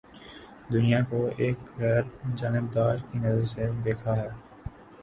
دنیا 0.71 0.99
کو 1.09 1.19
ایک 1.37 1.57
غیر 1.77 2.03
جانبدار 2.37 2.95
کی 3.07 3.17
نظر 3.19 3.43
سے 3.53 3.69
دیکھا 3.85 4.15
ہے 4.17 4.29